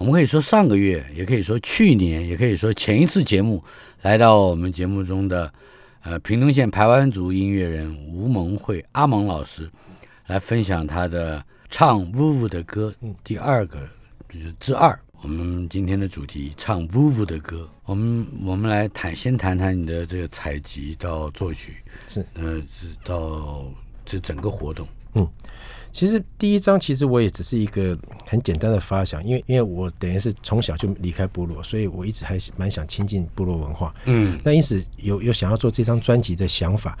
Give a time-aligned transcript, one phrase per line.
[0.00, 3.62] 我们可以说上个月，也可以说去年，也可以说前一次节目
[4.00, 5.52] 来到我们节目中的，
[6.00, 9.70] 呃，屏东县排湾族音乐人吴蒙慧阿蒙老师，
[10.26, 13.78] 来分享他的唱呜呜的歌，第二个
[14.32, 14.98] 就是之二。
[15.20, 21.74] 我们今天的主题唱呜呜的歌，我们我们来谈，先谈谈你的这个采集到作曲，
[22.08, 23.70] 是呃，是到
[24.06, 24.88] 这整个活动。
[25.92, 33.94] 其实第一章其实我也只是一个很简单的发想，因为因为我等于是从小就离开部落，所以我一直还是蛮想亲近部落文化。
[34.04, 34.38] 嗯。
[34.44, 36.98] 那因此有有想要做这张专辑的想法。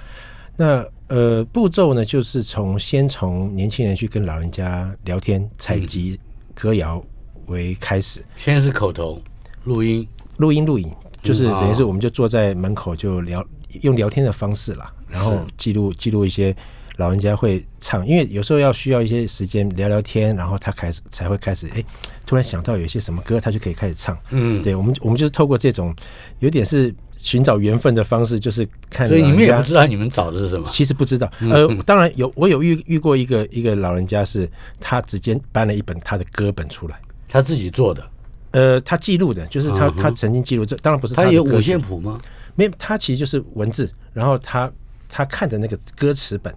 [0.56, 6.20] 那呃步骤呢，就是从先从年轻人去跟老人家聊天、采集
[6.54, 7.02] 歌谣
[7.46, 9.22] 为开始，先是口头
[9.64, 13.42] 录音，录音录影，就是嗯等于是我们就坐在门口就聊，
[13.80, 16.54] 用聊天的方式啦，然后记录记录一些
[16.96, 21.84] 老人家会唱，因为有时候要需要一些时间聊聊天，然后他开始才会开始，哎，
[22.26, 24.16] 突然想到有一些什么歌，他就可以开始唱。
[24.30, 25.94] 嗯，对我们，我们就是透过这种
[26.40, 30.66] 有点是寻找缘分的方式，就是看所以你们也不知道你们找的是什么。
[30.68, 31.50] 其实不知道，嗯。
[31.50, 38.10] 呃，当然有，我有遇遇过一个一个老人家是，他直接搬了一本他的歌本出来，他自己做的，
[38.52, 42.20] 呃，他记录的，就是他、嗯他曾经记录，这当然不是他有五线谱吗？
[42.56, 44.70] 没有，他其实就是文字，然后他
[45.08, 46.54] 他看的那个歌词本，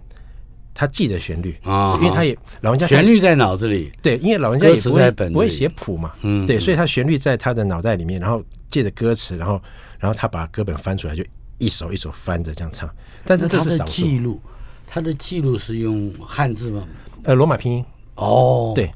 [0.74, 9.62] 他记得旋律啊因为他也老人家旋律在脑子里，对，因为老人家也不会不会写谱嘛，嗯对，所以他旋律在他的脑袋里面，然后借着歌词，然后
[10.00, 11.24] 然后他把歌本翻出来，就
[11.58, 12.90] 一首一首翻着这样唱，
[13.24, 14.02] 但是这他的是少数。
[14.02, 14.40] 记，录，
[14.86, 16.84] 他的记录是用汉字吗？
[17.22, 17.84] 呃，罗马拼音，
[18.16, 18.90] 哦，对，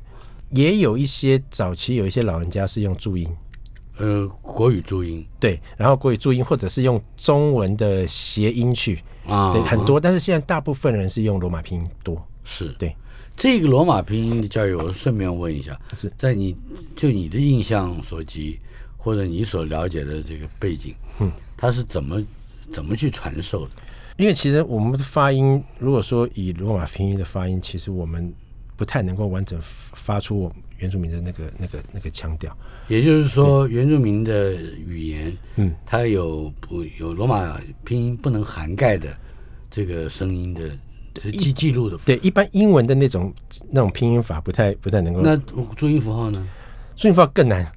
[0.51, 3.29] 也有一些早期有一些老人家是用注音。
[3.99, 5.27] 呃，国语注音。
[5.41, 10.01] 对，然后国语注音，或者是用中文的谐音去，啊，对，很多。
[10.01, 12.95] 但是现在大部分人是用罗马拼音多，是对。
[13.37, 16.57] 这个罗马拼音的教育，我顺便问一下，是在你
[16.97, 18.59] 就你的印象所及，
[18.97, 22.21] 或者你所了解的这个背景，嗯，它是怎么
[22.73, 23.71] 怎么去传授的？
[24.17, 28.35] 因为其实我们的发音，如果说以罗马拼音的发音，其实我们
[28.77, 29.57] 不太能够完整
[29.93, 32.57] 发出我们原住民的那个、那个、那个腔调。
[32.89, 39.15] 也就是说，原住民的语言，嗯，它有不有罗马拼音不能涵盖的
[39.71, 40.71] 这个声音的
[41.15, 41.99] 这记记录的。
[42.05, 43.33] 对，一般英文的那种
[43.71, 45.21] 那种拼音法不太不太能够。
[45.21, 45.37] 那
[45.77, 46.49] 注音符号呢？
[46.97, 47.71] 注音符号更难，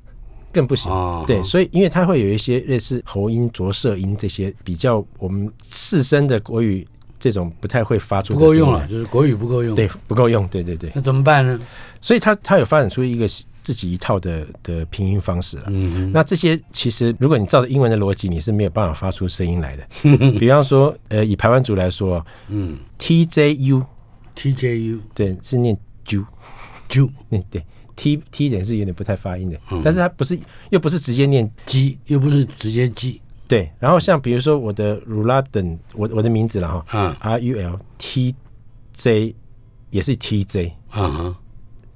[0.53, 0.91] 更不行。
[0.91, 6.88] 哦对，所以因为它会有一些类似喉音、着色音这些比较我们次声的国语
[7.21, 9.73] 这种不太会发出不够用了，就是国语不够用。
[9.75, 10.45] 对，，不够用。
[10.47, 11.57] 对对对，那怎么办呢？
[12.01, 13.27] 所以他他有发展出一个
[13.61, 15.65] 自己一套的的拼音方式了。
[15.67, 19.83] 嗯哼，那这些其实，如果你照着英文的逻辑，你是没有办法发出声音来的。
[20.39, 26.25] 比方说，呃，以台湾族来说嗯，TJU，，TJU 对，是念 ju，
[26.89, 27.63] 就嗯， 对
[27.95, 30.39] ，T T 点是有点不太发音的，嗯但是它不是
[30.71, 33.21] 又不是直接念鸡，又不是直接鸡
[33.51, 33.69] 对。
[33.79, 38.34] 然后像比如说我的 Ruladen，我我的名字了哈啊，R U L T
[38.94, 39.35] J
[39.89, 41.35] 也是 T J，T 啊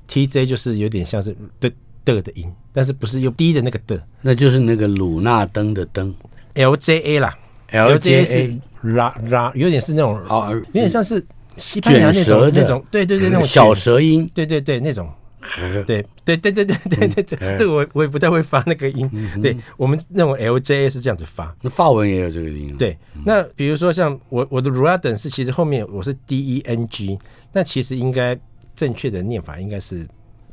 [0.07, 1.71] ，T J 就是有点像是的
[2.03, 4.01] 的的音，但是不是用低的那个的。
[4.21, 6.13] 那就是那个鲁纳登的登
[6.55, 7.33] ，L J A 啦。
[7.71, 11.21] LJA 是拉拉，有点是那种哦有点像是
[11.57, 15.11] 西班牙那卷舌那种，对对对，那种小卷，舌音，对对对，那种，
[15.85, 19.09] 对对对对对对对，这这个我我也不太会发那个音，
[19.41, 21.55] 对我们那种 LJ 是这样子发。
[21.61, 27.17] 那法文也有这个音。，对，那比如说像我我的 Ruladen 是其实后面我是 D E N G，
[27.51, 28.37] 那其实应该
[28.75, 30.07] 正确的念法应该是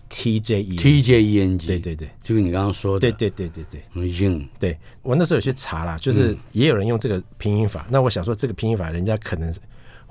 [0.09, 0.77] T J E。
[0.77, 7.87] T J E N G，对对对就是你刚刚说的，对对对对对嗯，ing，对，我那时候有去查啦，就是也有人用这个拼音法。
[7.91, 9.53] 那我想说这个拼音法人家可能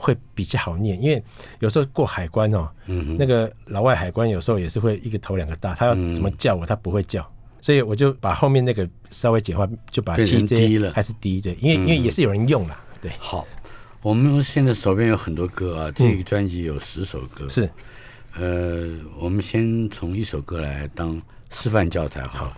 [0.01, 1.23] 会比较好念，因为
[1.59, 7.25] 有时候过海关哦，嗯那个老外海关有时候也是会一个头两个大，他要怎么叫我，他不会叫。
[7.61, 10.91] 所以我就把后面那个稍微简化，就把变成 T D J 了。
[10.93, 13.45] 还是 D 对，因为因为也是有人用啦，对，好，
[14.01, 17.69] 我们现在手边有很多歌啊，这个专辑有十首歌，是。
[18.39, 21.21] 呃，我们先从一首歌来当
[21.51, 22.57] 示范教材好了。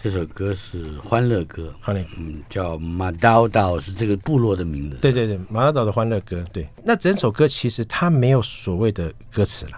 [0.00, 4.96] 这首歌是欢乐歌，欢乐歌嗯，叫马刀刀，是这个部落的名字。
[4.98, 9.72] 对对对，马刀岛的欢乐歌，对，那整首歌其实它没有所谓的歌词了，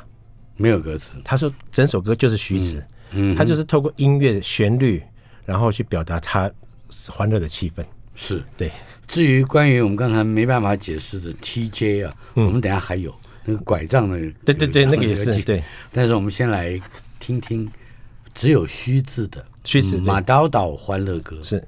[0.59, 1.13] 没有歌词。
[1.25, 5.03] 他说整首歌就是虚词，嗯，他就是透过音乐旋律，
[5.47, 6.51] 然后去表达他
[7.09, 7.83] 欢乐的气氛。
[8.15, 8.71] 是对。
[9.09, 13.13] 至于关于我们刚才没办法解释的 TJ 啊，嗯我们等下还有
[13.47, 15.65] 那个拐杖的，对对对，那个也是对。
[15.91, 16.79] 但是我们先来
[17.19, 17.67] 听听
[18.35, 21.43] 只有虚字的虚字对马刀岛欢乐歌。
[21.43, 21.62] 是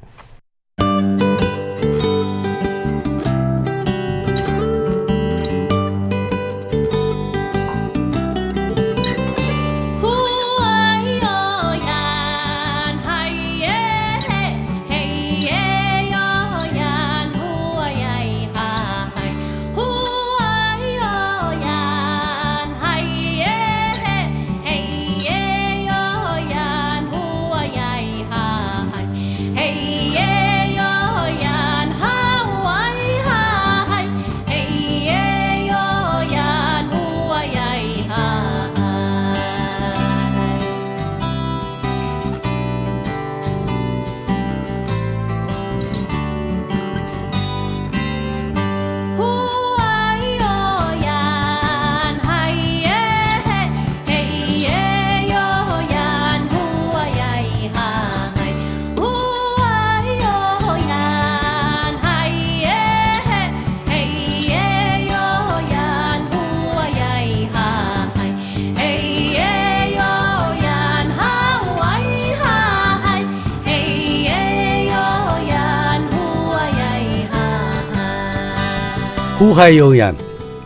[79.53, 80.11] 呼嗨悠扬，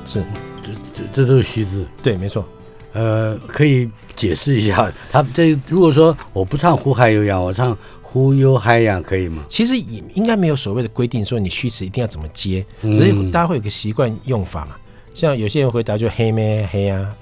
[0.04, 0.24] 是，
[0.62, 1.84] 这这这都是虚字。
[2.04, 2.46] 对，没错。
[2.92, 9.44] 呃，可以解释一下，他这如果说我不唱呼嗨悠扬，我唱呼悠嗨呀，可以吗？
[9.48, 14.76] 其实也应该没有所谓的规定说你虚词一定要怎么接，嗯只是大家会有个习惯用法嘛。
[15.16, 17.12] 像有些人回答就黑咩黑啊，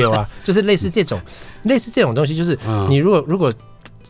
[0.00, 1.20] 有啊，就是类似这种，
[1.62, 3.54] 类似这种东西，就是嗯你如果如果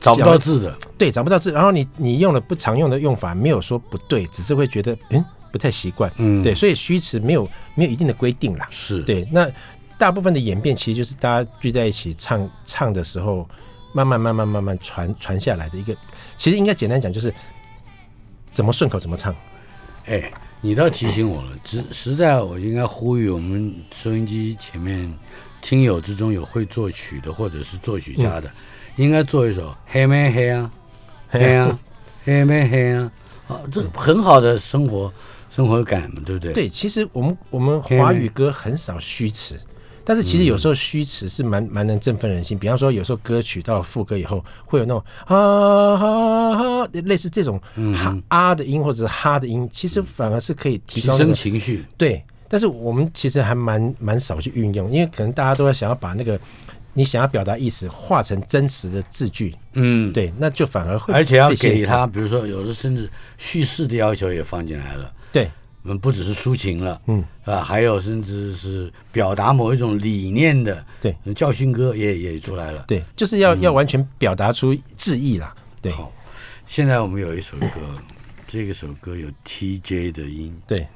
[0.00, 6.42] 找不到字的，对找不到字，然后你你用了不常用的用法，没有说不对，只是会觉得嗯不太习惯，嗯。
[6.42, 9.50] 对，所以虚词没有没有一定的规定啦，是，对，那
[9.98, 13.48] 大部分的演变其实就是大家聚在一起唱唱的时候，
[13.92, 15.96] 慢慢慢慢慢慢传传下来的一个，
[16.36, 17.32] 其实应该简单讲就是
[18.52, 19.34] 怎么顺口怎么唱。
[20.06, 25.12] 哎，你倒提醒我了，实实在我应该呼吁我们收音机前面
[25.60, 28.50] 听友之中有会作曲的或者是作曲家的，
[28.96, 30.70] 应该做一首黑没黑啊，
[31.28, 31.78] 黑啊，
[32.24, 33.10] 黑没黑啊，
[33.48, 35.12] 啊，这很好的生活
[35.56, 39.58] 生活感嘛，对不对？，对，其实我们我们华语歌很少虚词，
[40.04, 42.58] 但是其实有时候虚词是蛮蛮能振奋人心。
[42.58, 46.54] 比方说，有时候歌曲到副歌以后，会有那种啊哈
[46.84, 47.58] 哈，类似这种
[47.94, 52.22] 哈啊的音或者是哈的音，其实反而是可以提提升高那个情绪，对。
[52.48, 56.38] 但是我们其实还蛮蛮少去运用，因为可能大家都在想要把那个
[56.92, 65.12] 你想要表达意思化成真实的字句，嗯，对，那就反而会而且要给他，比如说有的甚至叙事的要求也放进来了。
[65.36, 65.50] 对。
[65.88, 71.14] 嗯，不只是抒情了，嗯，啊，还有甚至是表达某一种理念的，对。
[71.24, 72.84] 呃，教训歌也也出来了。
[72.88, 75.92] 对，就是要、要完全表达出致意啦，对。
[75.92, 76.12] 好，
[76.66, 77.68] 现在我们有一首歌，
[78.48, 80.88] 这个首歌有 TJ 的音，对。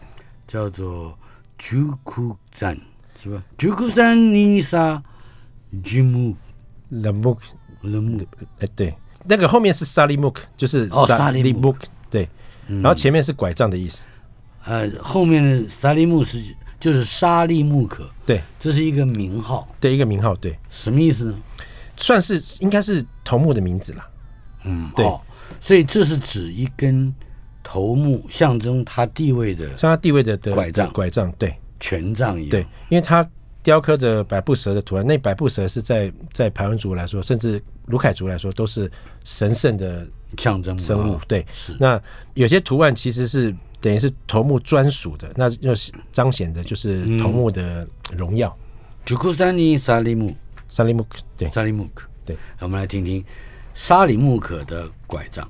[0.48, 1.12] 叫做
[1.56, 2.76] 《竹库赞》，
[3.22, 3.40] 是吧？
[3.56, 5.00] 竹库赞尼沙
[5.84, 6.34] 吉木
[6.90, 7.38] ，the book。
[8.58, 8.92] 哎，对，
[9.24, 12.28] 那个后面是沙利木克，就是哦沙沙利木木克，对，
[12.66, 14.04] 然后前面是拐杖的意思，
[14.64, 18.40] 呃，后面的萨利木是就是沙利木可，对。
[18.58, 21.38] 这是一个名号，对，一个名号，对，什么意思呢？
[21.96, 24.08] 算是应该是头目的名字啦，
[24.64, 25.04] 嗯，对。
[25.04, 25.20] 哦，
[25.60, 27.14] 所以这是指一根
[27.62, 30.90] 头目，象征他地位的像他地位的的拐杖。
[30.92, 31.54] 拐杖，对。
[31.82, 32.50] 权杖一样。
[32.50, 33.26] 对，因为他
[33.62, 38.90] 雕刻着百步蛇的图案，那百步蛇是在在排湾族来说，甚至卢凯族来说，都是
[39.24, 41.74] 神圣的象征生物啊，对，是。
[41.80, 41.98] 那
[42.34, 48.54] 有些图案其实是等于是头目专属的，那就是彰显的就是头目的荣耀。
[49.04, 50.36] 竹库山尼沙利木，
[50.68, 52.06] 沙利木克，对沙利木可。
[52.24, 53.24] 对，我们来听听
[53.74, 55.48] 沙里木可的拐杖。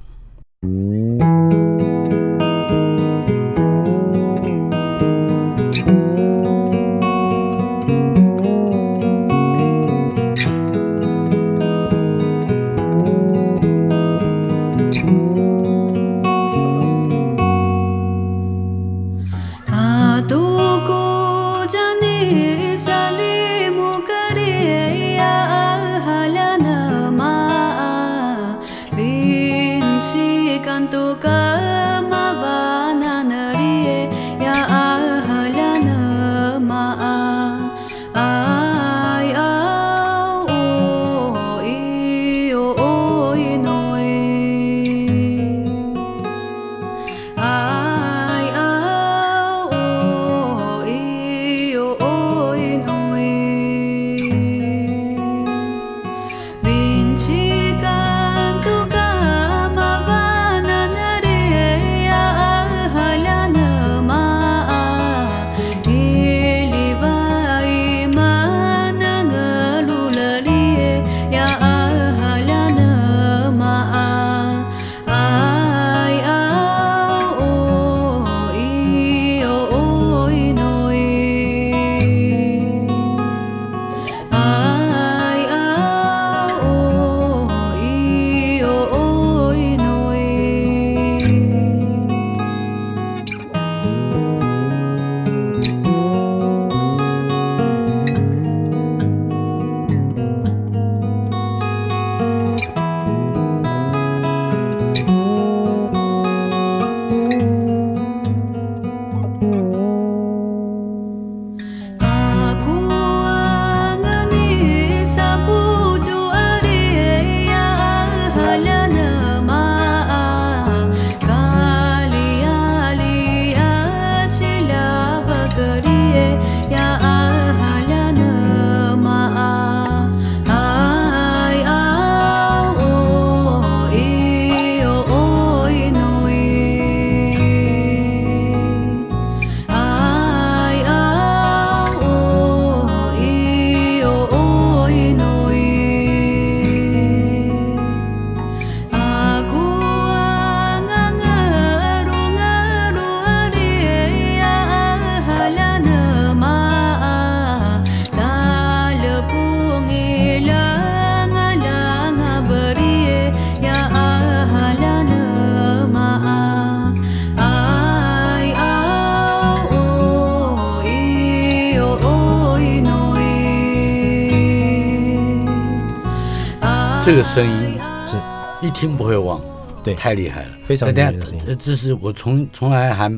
[177.32, 177.78] 声音
[178.10, 178.66] 是。
[178.66, 179.40] 一听不会忘，
[179.84, 179.94] 对。
[179.94, 181.42] 太厉害了，非常厉害的声音。
[181.46, 183.08] 这这是我从从来还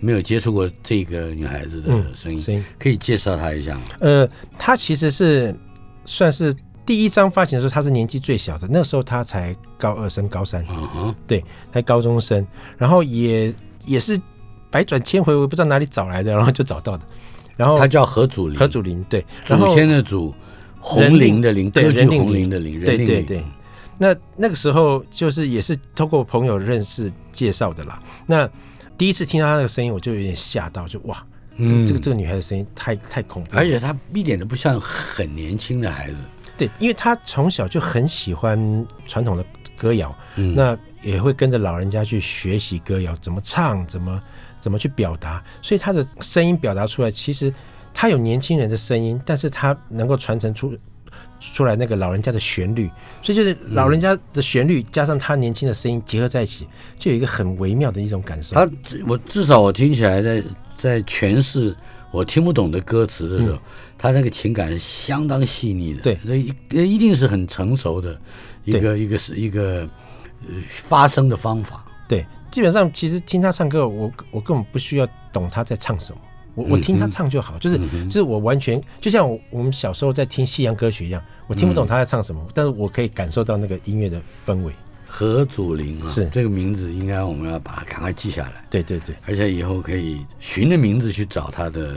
[0.00, 2.64] 没有接触过这个女孩子的嗯声音，声音。
[2.78, 3.82] 可以介绍她一下吗？
[4.00, 4.26] 呃，
[4.58, 5.54] 她其实是
[6.06, 6.54] 算是
[6.86, 12.44] 第一张发行的时候，她是年纪最小的，那时候她才高二升高三，嗯哼，对，才高中生，
[12.78, 13.52] 然后也
[13.84, 14.18] 也是
[14.70, 17.04] 百转千回，我不知道哪里找来的，然后就找到的。
[17.54, 20.34] 然后她叫何祖林，何祖林对，祖先的祖，
[20.80, 23.42] 红林的林，对歌剧红林的林，对对对
[23.98, 28.02] 那那个时候就是也是通过朋友认识介绍的啦。
[28.26, 28.48] 那
[28.96, 31.24] 第一次听到她那个声音，我就有点吓到，就哇，
[31.58, 36.16] 这个这个女孩的声音太太恐怖了，而且她一点都不像很年轻的孩子，
[36.56, 39.44] 对，因为她从小就很喜欢传统的
[39.76, 40.54] 歌谣，嗯。
[40.54, 44.20] 那也会跟着老人家去学习歌谣，怎么唱，怎么
[44.60, 47.54] 怎么去表达，所以她的声音表达出来，其实
[47.94, 50.76] 她有年轻人的声音，但是她能够传承出
[51.40, 52.90] 出来那个老人家的旋律，
[53.22, 56.66] 所以就是老人家的旋律加上他年轻的声音结合在一起，
[56.98, 58.54] 就有一个很微妙的一种感受。
[58.56, 58.68] 他
[59.06, 60.42] 我至少我听起来在
[60.76, 61.74] 在诠释
[62.10, 63.58] 我听不懂的歌词的时候，
[63.96, 66.18] 他那个情感是相当细腻的，嗯对。
[66.26, 68.20] 这一这一定是很成熟的
[68.64, 69.88] 一个一个是一个
[70.42, 76.18] 呃发声的方法，对，基本上其实听他唱歌，我我根本不需要懂他在唱什么。
[76.58, 84.72] 我我听他唱就好，就是就是我完全就像我我们小时候在听西洋歌曲一样，我听不懂他在唱什么，但是我可以感受到那个音乐的氛围。
[85.06, 91.94] 何祖林啊，是这个名字，应该我们要把它赶快记下来，对对对而且以后可以循着名字去找他的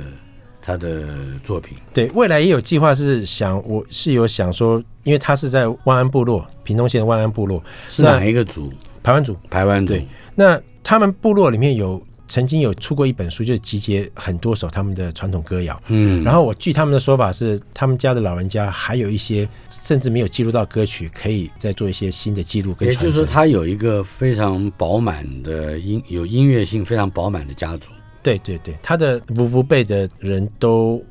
[0.61, 1.03] 他的
[1.43, 1.77] 作品。
[1.93, 8.71] 对，未来也有计划是想，我是有想说，因为他是在万安部落，屏东县的万安部落，是哪一个族？
[9.03, 9.35] 排湾族。
[9.49, 10.07] 台湾族对。
[10.33, 12.01] 那他们部落里面有
[12.31, 15.77] 曾经有出过一本书，就是集结很多首他们的传统歌谣。
[15.89, 19.45] 嗯，然后我据他们的说法是，他们家的老人家还有一些
[19.83, 22.95] 甚至没有记录到歌曲，可以再做一些新的记录跟也。
[22.95, 27.89] 就是说，他有一个非常饱满的音，有音乐性非常饱满的家族。
[28.23, 31.03] 对对对，他的夫妇辈的人都，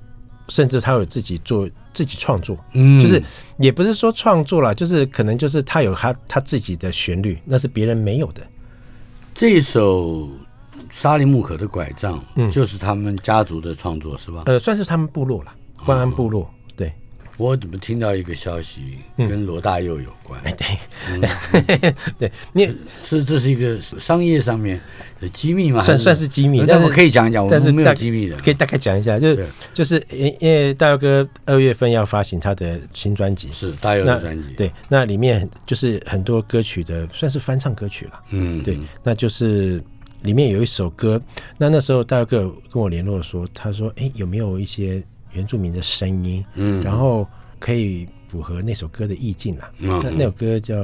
[0.49, 3.23] 甚至他有自己做自己创作，嗯就是
[3.59, 8.41] 也不是说创作了，就是可能就是他有他他自己的旋律，那是别人没有的。
[9.35, 10.29] 这首
[10.91, 14.43] 沙利木可的拐杖，嗯就是他们家族的创作，是吧？
[14.47, 15.55] 呃，算是他们部落了，
[15.87, 16.51] 万安部落。
[16.77, 16.93] 对，
[17.37, 20.41] 我怎么听到一个消息，嗯跟罗大佑有关？
[20.45, 24.81] 哎对，对， 你也是这是一个商业上面
[25.21, 25.83] 的机密吗？
[25.83, 28.37] 算算是机密，但我可以讲一讲，我们没有机密的。
[28.39, 38.21] 可以大概讲一下，就是就是因因为大佑哥二月份要发行他的新专辑，是大佑的专辑，，对，那里面就是很多歌曲的算是翻唱歌曲了。
[38.31, 39.83] 嗯，对，那就是
[40.23, 41.21] 里面有一首歌，
[41.59, 47.27] 那那时候大哥跟我联络说，他说，哎，有没有一些原住民的声音，嗯然后
[47.59, 49.71] 可以符合那首歌的意境啦。
[49.79, 50.77] 嗯那那首歌叫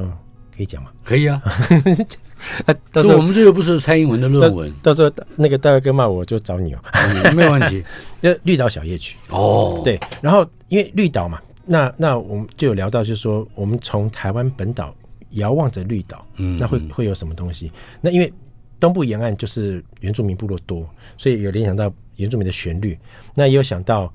[0.56, 0.90] 可以讲吗？
[1.04, 1.40] 可以啊。
[2.66, 7.82] 那到时候我们这个不是蔡英文的论文，到时候那个大哥骂我就找你哦，嗯没有问题。
[8.22, 9.16] 就绿岛小夜曲。
[9.30, 14.94] 哦，，对，然后因为绿岛嘛，那那我们就有聊到，就是说我们从台湾本岛
[15.30, 17.72] 遥望着绿岛，嗯那会会有什么东西？
[18.02, 18.32] 那因为
[18.78, 22.98] 东部沿岸就是原住民部落多，所以有联想到原住民的旋律，
[23.34, 24.12] 那也有想到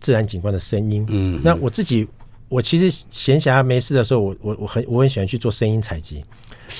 [0.00, 1.04] 自然景观的声音。
[1.08, 1.40] 嗯。
[1.42, 2.06] 那我自己，
[2.48, 6.24] 我其实闲暇没事的时候，我我我很我很喜欢去做声音采集。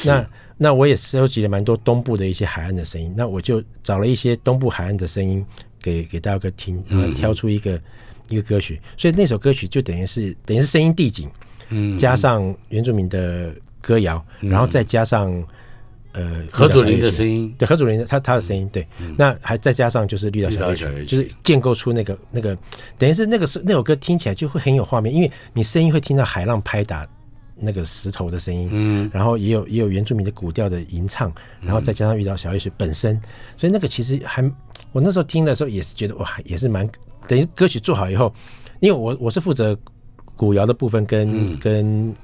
[0.04, 5.44] 那那我也收集了蛮多东部的一些海岸的声音，那我就找了一些东部海岸的声音
[5.80, 7.80] 给给大家听，然后挑出一个、
[8.28, 11.30] 一个歌曲，所以那首歌曲就等于是等于是声音地景，
[11.70, 15.32] 嗯，加上原住民的歌谣，然后再加上
[16.12, 17.10] 呃何祖林的。
[17.10, 18.86] 声音，对何祖林的他他的声音，对，
[19.16, 22.56] 那还再加上就是绿岛小夜曲绿岛小夜，曲就是建构出那个那个，
[22.96, 27.06] 等于是那个是那首歌听起来就会很有画面，因为你声音会听到海浪拍打
[27.56, 33.20] 那个石头的声音，嗯，然后也有也有原住民的古调的吟唱，然后再加上绿岛小夜曲本身，
[33.56, 34.42] 所以那个其实还
[34.92, 36.88] 我那时候听的时候也是觉得哇，也是蛮
[37.26, 38.32] 等于歌曲做好以后，
[38.80, 39.76] 因为我我是负责
[40.36, 42.14] 古谣的部分跟、跟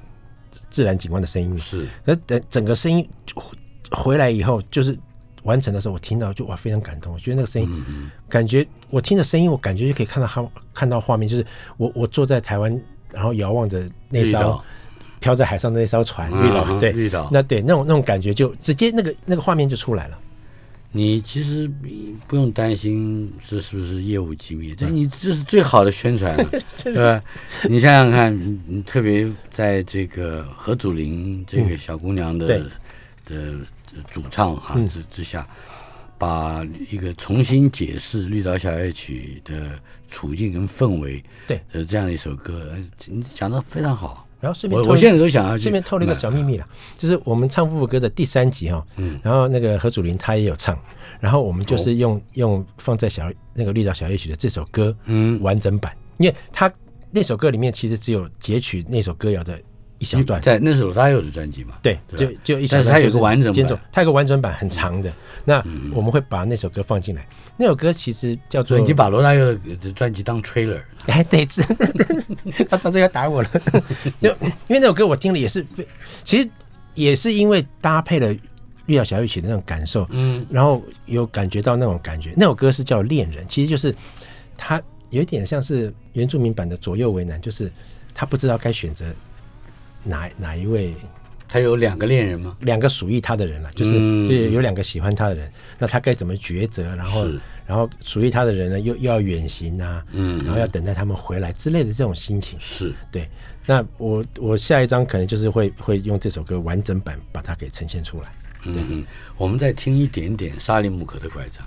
[0.69, 1.85] 自然景观的声音，是。
[2.05, 3.07] 那等整个声音
[3.91, 4.97] 回来以后，就是
[5.43, 7.13] 完成的时候，我听到就哇非常感动。
[7.13, 11.45] 我觉得那个声音，嗯感觉我听的声音，我感觉就可以看到他看到画面，就是
[11.77, 12.81] 我我坐在台湾，
[13.13, 14.65] 然后遥望着那艘绿岛。
[15.21, 16.91] 飘在海上的那艘船，嗯绿岛对。
[16.91, 17.27] 绿岛。
[17.31, 20.17] 那对那种那种感觉就直接那个那个画面就出来了。
[20.91, 21.67] 你其实
[22.27, 26.43] 不用担心这是不是业务机密，这你这是最好的宣传了，
[26.83, 27.23] 对吧？
[27.67, 32.63] 你想想看，你你特别在这个何祖林这个小姑娘的、对。
[33.25, 33.53] 的
[34.03, 34.87] 主唱啊嗯。
[34.87, 35.47] 之之下，
[36.17, 42.77] 把一个重新解释《绿岛小夜曲》的处境跟氛围，对，呃，这样的一首歌，呃
[43.07, 44.25] 你讲的非常好。
[44.41, 46.67] 然后顺便我我现在都想要顺便透露一个小秘密啦，
[46.99, 49.19] 就是我们唱《夫妇歌》的第三集哈、嗯。
[49.23, 50.77] 然后那个何祖林他也有唱，
[51.19, 56.71] 然后我们就是用、用放在小那个绿岛小夜曲的这首歌嗯，完整版，因为他
[57.09, 59.59] 那首歌里面其实只有截取那首歌谣的
[60.05, 63.53] 一小段，在那首他有的专辑嘛，对，对就就一小段，但是它有个完整版。
[63.53, 65.11] 间奏，它有个完整版很长的，
[65.43, 65.57] 那
[65.93, 67.27] 我们会把那首歌放进来。
[67.57, 71.61] 那首歌其实叫做所以你把罗大佑的专辑当 trailer，哎，对，是
[72.69, 73.49] 他到时候要打我了。
[74.21, 74.29] 就
[74.67, 75.87] 因为那首歌我听了也是非，
[76.23, 76.49] 其实
[76.93, 78.33] 也是因为搭配了
[78.85, 82.33] 《遇到小玉曲》的那种感受，嗯，然后有感觉到那种感觉。
[82.35, 83.95] 那首歌是叫《恋人》，其实就是
[84.57, 87.71] 他有一点像是原住民版的左右为难，就是
[88.13, 89.05] 他不知道该选择
[90.05, 90.93] 哪哪一位
[91.47, 92.55] 他有两个恋人吗？
[92.61, 96.95] 两个属于他的人了，就是、嗯就是有两个喜欢他的人，那他该怎么抉择？
[96.95, 97.27] 然后
[97.67, 102.59] 然后属于他的人呢，又又要远行啊，嗯然后要等待他们回来之类的这种心情。
[102.59, 103.29] 是，对，
[103.65, 108.33] 那我我下一章可能就是会会用这首歌完整版把它给呈现出来。
[108.63, 109.05] 嗯嗯，
[109.37, 111.63] 我们再听一点点沙利姆可的拐杖。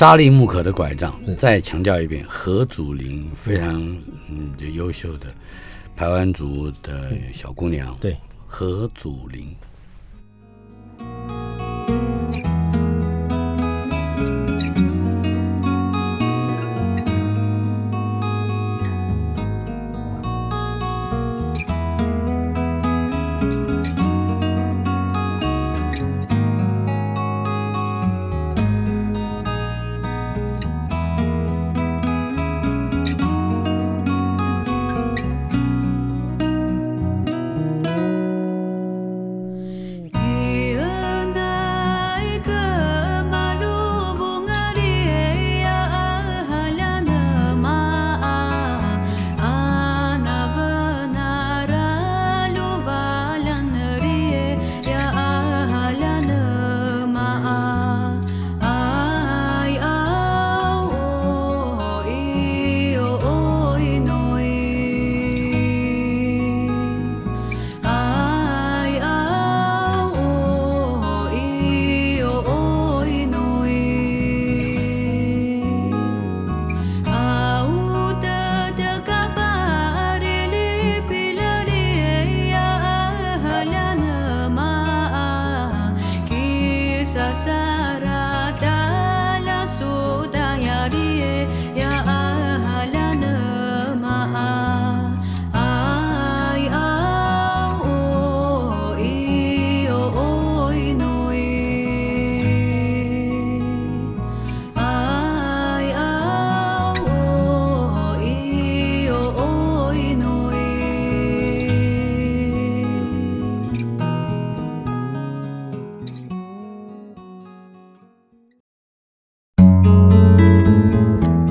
[0.00, 3.78] 沙利木可的拐杖，再强调一遍，何祖林非常
[4.30, 5.26] 嗯优秀的
[5.94, 9.54] 台湾族的小姑娘，对，何祖林。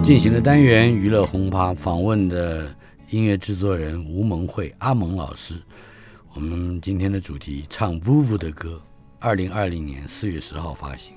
[0.09, 2.75] 进行的单元娱乐轰趴访问的
[3.11, 5.53] 音乐制作人吴蒙慧阿蒙老师。
[6.33, 8.81] 我们今天的主题唱 VUVU 的歌，
[9.19, 11.13] 二零二零年四月十号发行。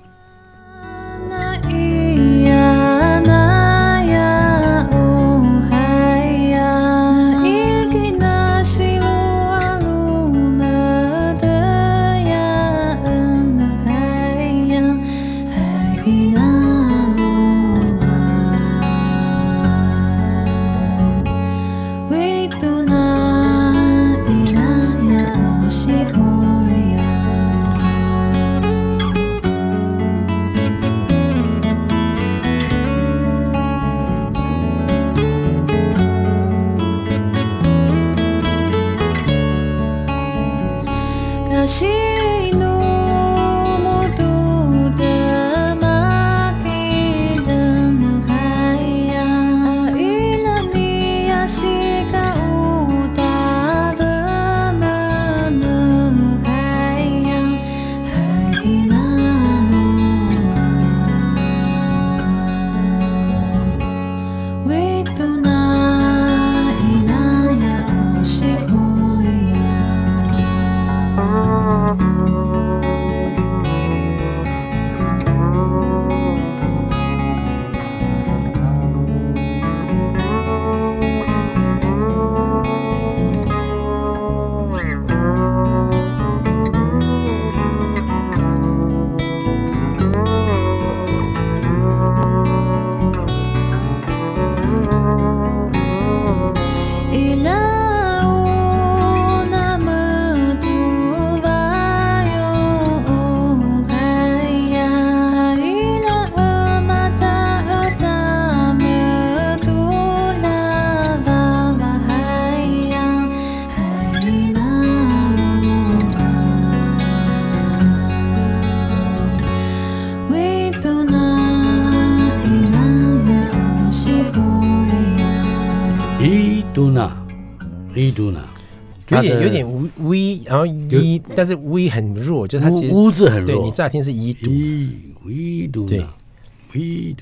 [129.23, 129.65] 点有点
[129.97, 133.47] v，然后一，但是 v 很弱，就是它其实污污字很弱。
[133.47, 134.89] 对你乍听是一读，伊
[135.29, 136.05] 伊都对。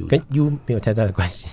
[0.08, 1.48] 跟纳，u 没有太大的关系，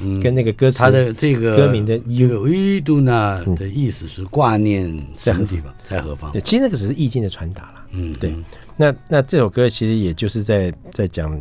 [0.00, 0.20] 嗯。
[0.20, 6.40] 跟那个歌词它的这个歌名的这个伊都纳的意思是挂念什么地方，在何方对，？
[6.40, 7.84] 其实那个只是意境的传达了。
[7.92, 8.30] 嗯，对。
[8.30, 8.44] 嗯
[8.80, 11.36] 那那这首歌其实也就是在在讲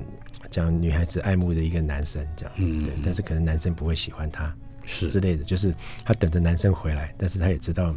[0.49, 4.51] 讲女孩子爱慕的一个男生这样，嗯对，但是可能男生不会喜欢她
[4.83, 5.71] 之，类的，就是
[6.03, 7.93] 她等着男生回来，但是她也知道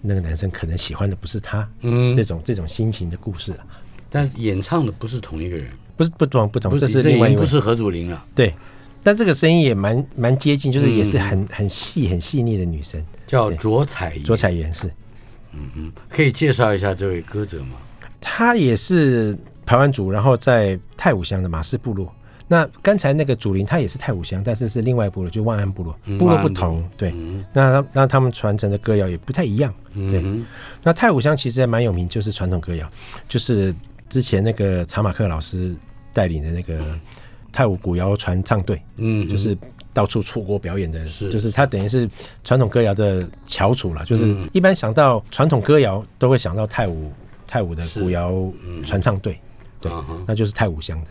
[0.00, 2.14] 那个男生可能喜欢的不是她，嗯。
[2.14, 3.66] 这种这种心情的故事啊，
[4.08, 7.38] 但演唱的不是同一个人，不是不同不同，这是另外一位。
[7.38, 8.54] 不是何祖林了，对，
[9.02, 14.22] 但这个声音也蛮蛮接近，就是也是嗯很很细很细腻的女生，叫卓彩怡。
[14.22, 14.90] 卓彩妍是，
[15.52, 17.76] 嗯，可以介绍一下这位歌者吗？
[18.20, 22.14] 她也是排湾族，然后在太武乡的马氏部落。
[22.52, 27.12] 那刚才那个祖灵，他也是太武乡，但是是另外部落，就万安部落，部落不同，对。
[27.14, 27.44] 嗯。
[27.52, 30.20] 那那他们传承的歌谣也不太一样，对。
[30.20, 30.44] 嗯
[30.82, 32.90] 那太武乡其实还蛮有名，就是传统歌谣，
[33.28, 33.72] 就是
[34.08, 35.72] 之前那个查马克老师
[36.12, 36.84] 带领的那个
[37.52, 39.56] 太武古谣传唱队，嗯，就是
[39.92, 42.10] 到处出国表演的，是就是他等于是
[42.42, 44.04] 传统歌谣的翘楚了。
[44.04, 44.50] 就是嗯。
[44.52, 47.12] 一般想到传统歌谣，都会想到太武
[47.46, 48.32] 太武的古谣
[48.84, 49.38] 传唱队，
[49.80, 49.92] 对。
[50.26, 51.06] 那就是太武乡的，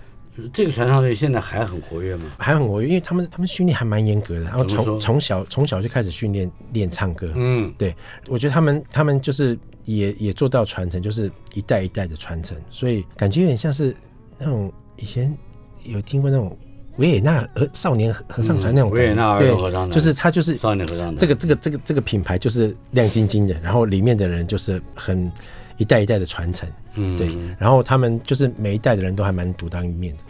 [0.54, 2.26] 这个传唱队现在还很活跃吗？
[2.38, 7.32] 还很活跃，因为他们他们训练还蛮严格的，然后从从小从小就开始训练练唱歌。
[7.36, 7.96] 嗯，对，
[8.28, 13.96] 我觉得他们他们就是也也做到传承，就是一代一代的传承，所以感觉有点像是
[14.38, 15.36] 那种以前
[15.84, 16.56] 有听过那种
[16.98, 25.32] 维也纳儿少年合合唱团那种、嗯维也纳儿对童合唱团就是他就是少年合唱团这个这个这个这个品牌就是亮晶晶的，然后里面的人就是很
[25.78, 27.18] 一代一代的传承，嗯。
[27.18, 30.24] 对，然后他们就是每一代的人都还蛮独当一面的，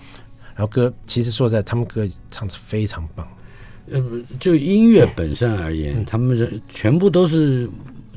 [0.60, 3.26] 然后歌其实说实在，他们歌唱的非常棒，
[3.90, 4.04] 呃，
[4.42, 7.70] 就音乐本身而言，他们人全部都是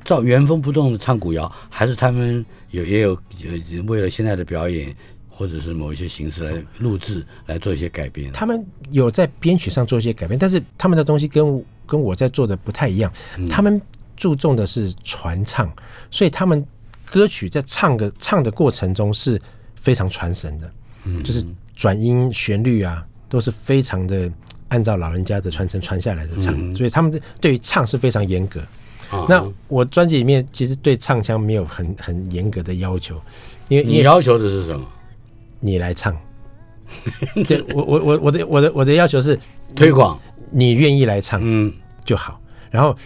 [0.02, 4.92] 照原封不动的唱古谣，还是他们有也有呃为了现在的表演
[5.30, 8.32] 或者是某一些形式来录制来做一些改编？
[8.32, 13.12] 他们有在编曲上做一些改变，但是他们的东西跟跟我在做的不太一样。
[13.48, 13.80] 他们
[14.16, 15.72] 注重的是传唱，
[16.10, 16.66] 所以他们
[17.04, 19.40] 歌曲在唱的唱的过程中是
[19.76, 20.72] 非常传神的，
[21.04, 24.30] 嗯就是转音、旋律啊，都是非常的
[24.68, 28.60] 按照老人家的传承传下来的唱，所以他们的对于唱是非常严格。
[29.10, 33.20] 啊那我专辑里面其实对唱腔没有很很严格的要求，
[33.68, 34.86] 因为你要求的是什么？
[35.60, 36.16] 你来唱。
[37.46, 39.38] 对我我我我的我的我的要求是
[39.74, 40.18] 推广，
[40.50, 41.72] 你愿意来唱嗯
[42.04, 42.96] 就好，然后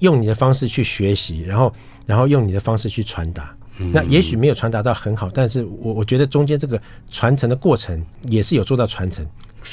[0.00, 1.72] 用你的方式去学习，然后
[2.06, 3.54] 然后用你的方式去传达。
[3.76, 9.26] 那也许没有传达到很好，但是我我觉得中间这个传承的过程也是有做到传承。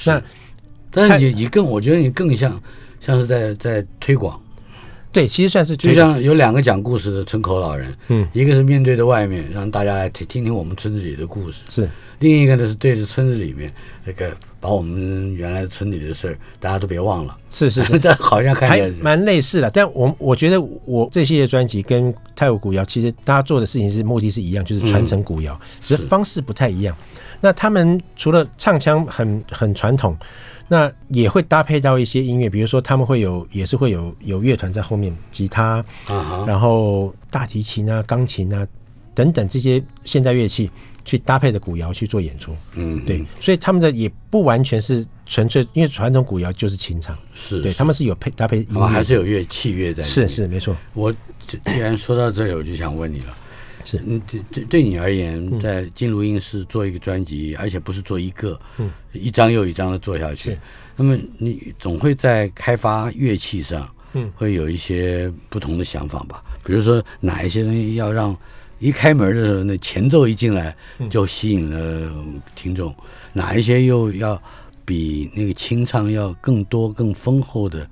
[0.05, 0.21] 那
[0.89, 2.61] 但是你你更，我觉得你更像
[2.99, 4.41] 像是在在推广，
[5.11, 11.89] 对，其实算是就像有两个讲故事的村口老人，嗯，一个是面对着外面，让大家来听听听我们村子里的故事，是。
[12.19, 13.73] 另一个呢是对着村子里面
[14.05, 17.35] 那个把我们原来村里的事儿，大家都别忘了。
[17.49, 19.69] 是是是， 但好像还蛮类似的。
[19.71, 26.95] 但我我觉得我这系列专辑跟泰武古谣，其实大家做的事情是目的是一样，就是传承古谣，只是是方式不太一样。
[27.41, 30.15] 那他们除了唱腔很很传统，
[30.67, 35.83] 那也会搭配到一些音乐，比如说他们会有也是会有有乐团在后面，吉他，
[36.45, 38.65] 然后大提琴啊、钢琴啊
[39.13, 40.69] 等等这些现代乐器
[41.03, 42.55] 去搭配的古谣去做演出。
[42.75, 50.03] 嗯，对，所以他们的也不完全是纯粹，因为传统古谣就是清唱，是，是对他们是有配搭配音他们还，是有乐器乐在。
[50.03, 50.75] 是是没错。
[50.93, 53.37] 我既既然说到这里，我就想问你了。
[53.83, 60.55] 是嗯，对对，对你而言，在进录音室做一个专辑，而且不是做一个，嗯，一张又一张的做下去，
[60.95, 66.43] 那么你总会在开发乐器上，嗯，会有一些不同的想法吧？
[66.63, 68.37] 比如说哪一些东西要让
[68.81, 71.09] 一开门的时候，那前奏一进来嗯。
[71.09, 72.11] 就吸引了
[72.55, 72.93] 听众，
[73.31, 74.41] 哪一些又要
[74.83, 77.87] 比那个清唱要更多、更丰厚的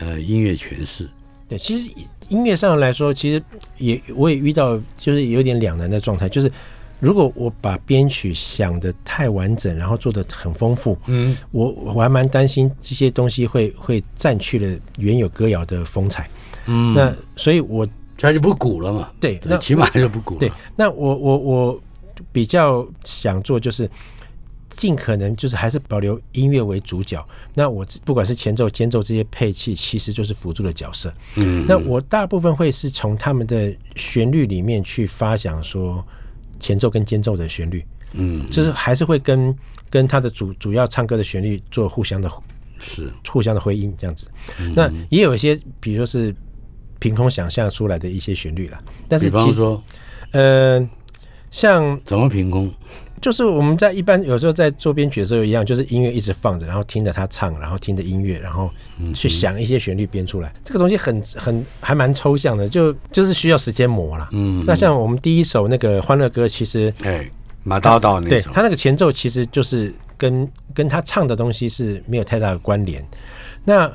[0.00, 1.08] 呃音乐诠释？
[1.46, 1.90] 对，其实
[2.28, 3.42] 音乐上来说，其实
[3.76, 6.50] 也我也遇到就是有点两难的状态，就是
[7.00, 16.28] 如果我把编曲想的太完整，然后做的很丰富，嗯，我我还蛮担心这些东西会会占去了原有歌谣的风采。
[16.66, 16.94] 嗯。
[16.94, 17.86] 那所以我
[18.20, 19.10] 它就不鼓了嘛？
[19.18, 20.40] 对那起码就不鼓了。
[20.40, 21.82] 对，那我我我
[22.30, 23.90] 比较想做就是
[24.70, 27.26] 尽可能就是还是保留音乐为主角。
[27.54, 31.12] 那我不管是前奏、间奏这些配器，其实就是辅助的角色。
[31.36, 36.04] 嗯，那我大部分会是从他们的旋律里面去发想说
[36.58, 39.56] 前奏跟间奏的旋律，嗯，就是还是会跟
[39.88, 42.30] 跟他的主主要唱歌的旋律做互相的
[42.78, 44.26] 是，互相的回应这样子。
[44.58, 46.34] 嗯那也有一些，比如说是
[47.00, 49.82] 凭空想象出来的一些旋律了，但是其实方说
[50.30, 50.88] 呃，
[51.50, 52.72] 像怎么凭空？
[53.20, 58.70] 就是我们在一般有时候在做编曲的时候一样，就是音乐一直放着，然后听着他唱，然后听着音乐，然后
[59.12, 60.50] 去想一些旋律编出来。
[60.64, 64.26] 这个东西很很还蛮抽象的，就就是需要时间磨啦。
[64.32, 67.28] 嗯，那像我们第一首那个欢乐歌，其实哎，
[67.62, 73.06] 马叨叨那首，对他那个前奏其实就是跟跟他唱的东西是没有太大的关联。
[73.66, 73.92] 那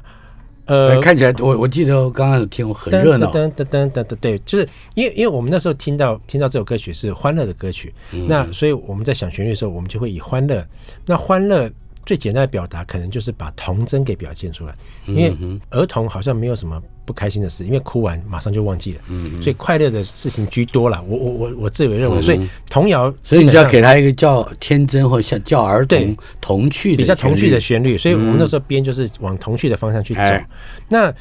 [0.65, 3.31] 呃哎，看起来我我记得我刚刚有听，很热闹。
[3.31, 10.65] 噔噔噔噔噔，对，就是因为因为我们那时候听到听到这首歌曲是欢乐的歌曲，嗯那所以我们在想旋律的时候，我们就会以欢乐。
[11.05, 11.69] 那欢乐
[12.05, 14.75] 最简单的表达，可能就是把童真给表现出来，
[15.05, 21.01] 因为嗯儿童好像没有什么不开心的事，因为哭完马上就忘记了，嗯所以快乐的事情居多了。
[21.03, 30.19] 我我我我自以为认为，所以童谣所以你就要给他一个叫天真或像叫儿童对童趣的比较童趣的旋旋律，所以我们那时候编就是往童趣的方向去走。
[30.21, 30.47] 哎
[30.89, 31.13] 那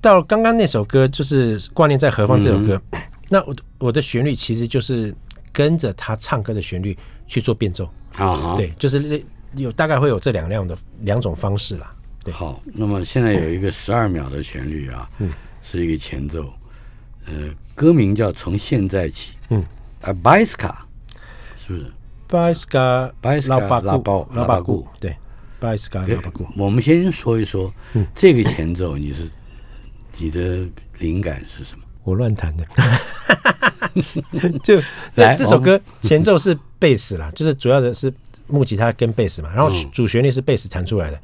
[0.00, 2.80] 到刚刚那首歌就是《挂念在何方》这首歌，
[3.28, 5.12] 那我的我的旋律其实就是
[5.52, 8.54] 跟着他唱歌的旋律去做变奏，律啊哈。
[8.54, 9.24] 对，就是类
[9.56, 11.90] 有大概会有这两样的两种方式啦。
[12.26, 12.34] 对。
[12.34, 15.30] 好，那么现在有一个十二秒的旋律啊，嗯。
[15.62, 16.54] 是一个前奏，
[17.26, 19.60] 呃，歌名叫《从现在起》，嗯，
[20.00, 20.78] 啊 b i s c a
[21.56, 21.86] 是不是？
[22.28, 22.78] 巴斯卡
[23.20, 25.16] 巴拉包固老巴拉巴固固对，
[25.58, 26.46] 巴斯卡拉巴古。
[26.56, 28.06] 我们先说一说嗯。
[28.14, 29.28] 这个前奏，你是
[30.18, 30.64] 你的
[31.00, 31.84] 灵感是什么？
[32.04, 32.64] 我乱弹的，
[34.62, 34.80] 就
[35.16, 38.12] 来这首歌前奏是贝斯啦，就是主要的是
[38.46, 39.90] 木吉他跟贝斯嘛，然后嗯。
[39.90, 41.20] 主旋律是贝斯弹出来的，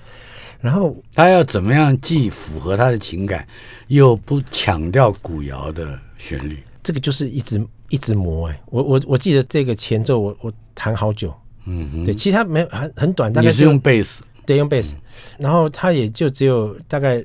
[0.62, 3.46] 然后他要怎么样既符合他的情感，
[3.88, 6.62] 又不强调古谣的旋律？
[6.82, 11.34] 这个就是一直一直磨哎、我我我记得这个前奏我我弹好久，
[11.66, 14.96] 嗯哼，对，其实它没有很很短，大概你是就用贝斯，对用贝斯，
[15.38, 17.22] 然后他也就只有大概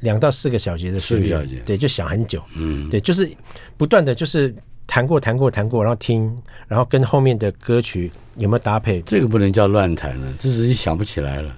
[0.00, 1.60] 两到四个小节的旋律。
[1.64, 3.30] 对，就想很久，嗯，对，就是
[3.76, 4.54] 不断的就是
[4.86, 11.54] 弹过弹过弹过，然后听，然后跟后面的歌曲有没有搭配，这个不能叫乱弹了，这只是想不起来了，哎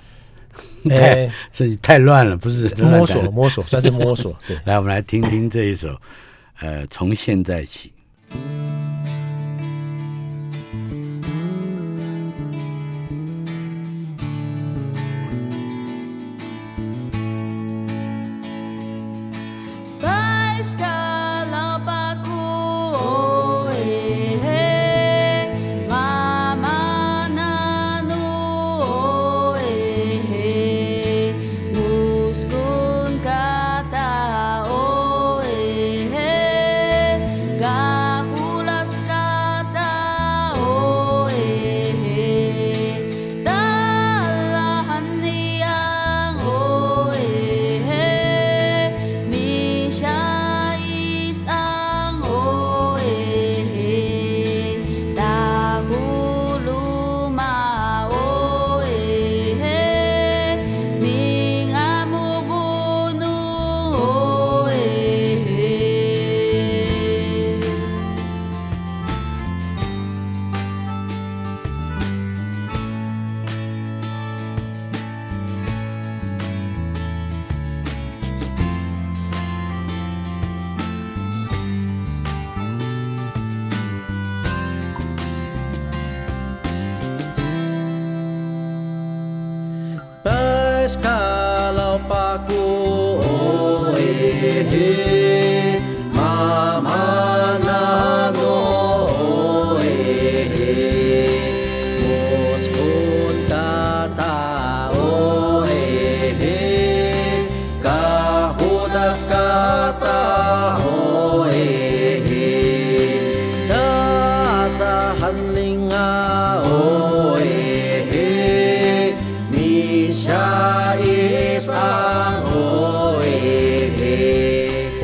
[0.97, 4.59] 太是太乱了，不是摸弹索摸索算是摸索， 对。
[4.65, 5.95] 来，我们来听听这一首，
[6.61, 7.93] 呃，从现在起。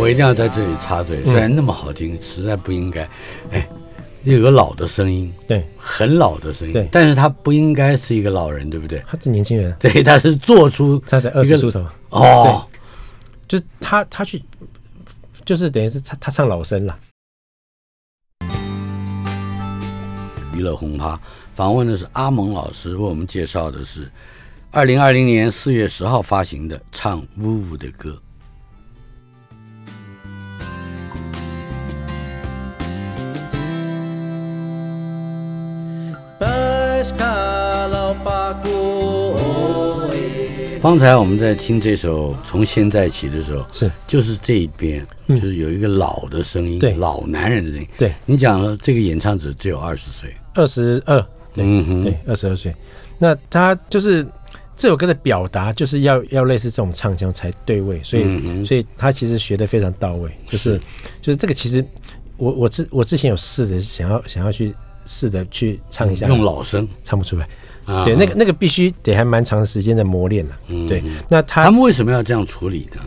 [0.06, 3.02] 我一定要在这里插嘴，虽然那么好听，实在不应该。
[3.50, 3.68] 哎，
[4.22, 9.02] 有个老的声音，对，很老的声音，对但是他不应该是一个老人，对不对？
[9.04, 12.64] 他是年轻人，对，他是做出他才二十出头，哦，
[13.48, 14.40] 就是他他去，
[15.44, 16.96] 就是等于是他他唱老生了。
[20.54, 21.20] 娱乐轰趴
[21.56, 24.08] 访问的是阿蒙老师，为我们介绍的是
[24.70, 28.10] 二零二零年四月十号发行的《唱呜呜的歌》。
[40.80, 43.90] 方才我们在听这首《从现在起》的时候，是。
[44.06, 45.34] 就是这一边，嗯。
[45.40, 46.94] 就是有一个老的声音，对。
[46.94, 47.88] 老男人的声音。
[47.98, 51.20] 对，你讲了，这个演唱者只有二十岁，二十二，
[51.52, 52.02] 对、嗯哼。
[52.04, 52.72] 对，二十二岁。
[53.18, 54.24] 那他就是
[54.76, 60.80] 这首歌的表达，就是要要类似这种唱腔才对位，所以、嗯所以他其实学的非常到位，就是是。
[61.20, 61.84] 就是这个其实
[62.36, 64.72] 我我之我之前有试着想要想要去
[65.06, 67.48] 试着去唱一下，用老声唱不出来。
[67.86, 68.04] 啊。
[68.04, 70.58] 对，那个那个必须得还蛮长时间的磨练了。
[70.66, 73.00] 嗯对，那他他们为什么要这样处理呢？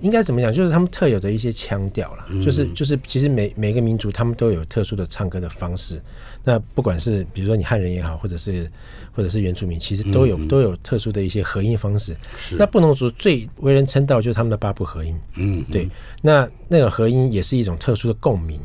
[0.00, 0.52] 应该怎么讲？
[0.52, 5.98] 就是他们特有的一些腔调了，嗯就是就是其实每每个民族他们都有特殊的唱歌的方式。
[6.46, 8.70] 那不管是比如说你汉人也好，或者是
[9.12, 12.12] 或者是原住民，其实都有、都有特殊的一些合音方式。
[12.12, 15.18] 嗯是那布农族最为人称道就是他们的八部合音。
[15.36, 15.88] 嗯，对，
[16.20, 18.60] 那那个合音也是一种特殊的共鸣。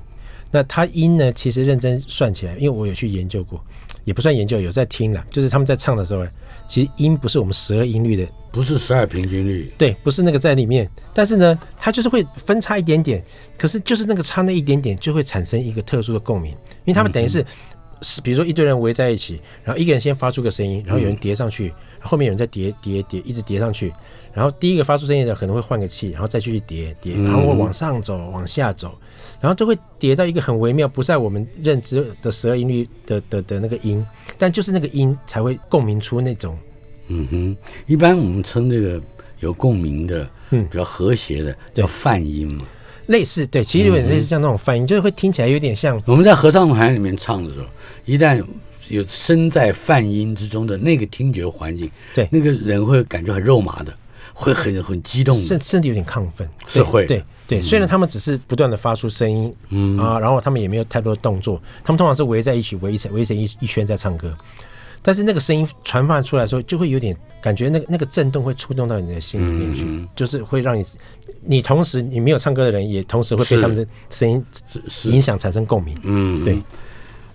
[0.51, 3.63] 那它音呢，其实认真算起来，因为我有去研究过，
[4.03, 5.25] 也不算研究，有在听了。
[5.29, 6.25] 就是他们在唱的时候，
[6.67, 13.23] 其实音不是我们十二音律的不是十二平均律，对，不是那个在里面，但是呢，它就是会分差一点点，
[13.57, 17.45] 可是就是那个差那一点点，就会产生一个特殊的共鸣，因为他们等于是，
[18.01, 23.93] 是比如说一堆人围在一起，然后一个人先发出个声音，然后有人叠上去，后面有人再叠叠叠，一直叠上去，
[24.33, 28.97] 然后第一个发出声音的可能会换个气，然后再继续叠叠，然后会往上走，往下走，
[29.41, 34.05] 然后就会叠到一个很微妙，不在我们认知的十二音律的的的那个音，
[34.37, 36.57] 但就是那个音才会共鸣出那种
[37.07, 39.01] 嗯哼，一般我们称这个
[39.39, 42.65] 有共鸣的，嗯比较和谐的叫泛音嘛。
[43.07, 47.65] 类似，对，其实有点类似像那种泛音，就是会听起来有点像我们在合唱团里面唱的时候，
[48.09, 48.43] 一旦
[48.87, 52.27] 有身在泛音之中的那个听觉环境，对。
[52.31, 53.93] 那个人会感觉很肉麻的，
[54.33, 55.43] 会很很激动的。
[55.45, 57.05] 甚甚至有点亢奋，对是会。
[57.05, 57.61] 对对。
[57.61, 59.95] 虽然他们只是不断的发出声音，嗯。
[59.99, 64.35] 啊，然后他们也没有太多的动作，他们通常是围在一起围成围成一一圈在唱歌，
[65.03, 70.07] 但是那个声音传发出来的时候，就会有点感觉那个那个震动会触动到你的心里面去，嗯。
[70.15, 70.83] 就是会让你
[71.41, 74.43] 你同时你没有唱歌的人也同时会被他们的声音
[75.05, 76.57] 影响产生共鸣，嗯，对。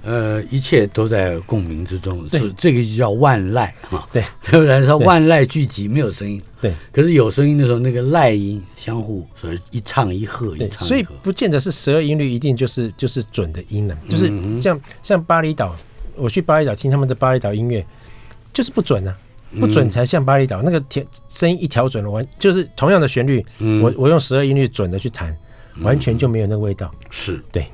[0.05, 2.41] 呃，一切都在共鸣之中，对。
[2.41, 4.23] 是这个就叫万籁哈，对。
[4.43, 4.85] 对不对？
[4.85, 5.07] 说对。
[5.07, 6.75] 万籁俱寂，没有声音，对。
[6.93, 11.15] 可是有声音的时候，那个籁音相互，所以一唱一和，一对，所以唱一和。
[11.23, 14.31] 不见得是十二音律一定就是就是准的音了，就是
[14.61, 15.75] 像像巴厘岛，
[16.17, 17.85] 我去巴厘岛听他们的巴厘岛音乐，
[18.53, 19.17] 就是不准啊，
[19.59, 23.45] 不准才像巴厘岛那个调声音一调准了，完就是同样的旋律，
[23.83, 25.35] 我我用十二音律准的去弹，
[25.81, 26.93] 完全就没有那个味道。
[27.11, 27.43] 是。
[27.51, 27.67] 对，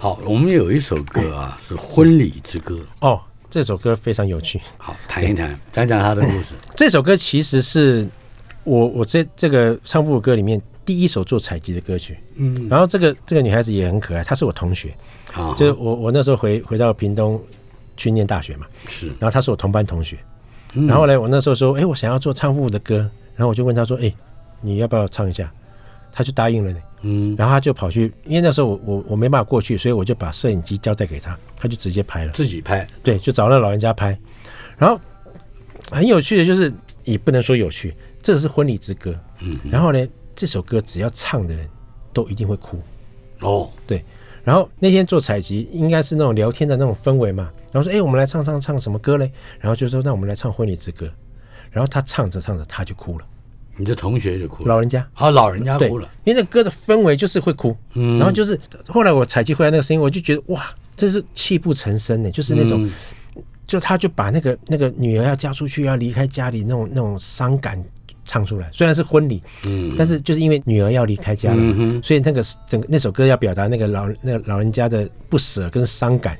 [0.00, 3.20] 好，我们有一首歌啊，是《婚礼之歌》，哦，
[3.50, 4.60] 这首歌非常有趣。
[4.76, 6.54] 好，谈一谈，讲讲他的故事。
[6.76, 8.06] 这首歌其实是
[8.62, 12.16] 我我这这个唱副歌里面第一首做采集的歌曲。
[12.36, 14.96] 嗯，然后这个这个女孩子也很可爱，她是我同学，
[15.32, 17.42] 好，就是我我那时候回回到屏东
[17.96, 20.16] 去念大学嘛，是，然后她是我同班同学，
[20.74, 22.98] 嗯然后呢，我那时候说，哎，我想要做唱副的歌，
[23.34, 24.14] 然后我就问她说，哎，
[24.60, 25.52] 你要不要唱一下？
[26.12, 26.78] 她就答应了呢。
[27.02, 32.32] 嗯，然后他就跑去，因为那时候我我我没办法过去，所以我就把摄影机交代给他，他就直接拍了。
[32.32, 34.18] 自己拍，对，就找那老人家拍。
[34.76, 35.00] 然后
[35.90, 36.72] 很有趣的就是，
[37.04, 39.18] 也不能说有趣，这是婚礼之歌。
[39.40, 41.68] 嗯，然后呢，这首歌只要唱的人
[42.12, 42.80] 都一定会哭。
[43.40, 44.04] 哦，对，
[44.42, 47.50] 然后那天做采集，应该是那种聊天的那种氛围嘛。
[47.70, 49.30] 然后说，哎，我们来唱唱唱什么歌嘞？
[49.60, 51.08] 然后就说，那我们来唱婚礼之歌。
[51.70, 53.26] 然后他唱着唱着，他就哭了，
[53.78, 55.06] 你的同学就哭了，老人家。
[55.14, 58.18] 啊，老人家，哭了，因为那歌的氛围就是会哭，嗯。
[58.18, 60.66] 然后就是后来我采集回来那个声音，我就觉得哇，
[60.96, 62.92] 这是泣不成声呢，就是那种，嗯。
[63.66, 67.78] 就他就把那个那个女儿要嫁出去要离开家里那种那种伤感
[68.24, 76.34] 唱出来，虽然是婚礼，嗯，但是就是因为女儿要离开家了，嗯所以那个整个那首歌要表达那个老那个老人家的不舍跟伤感，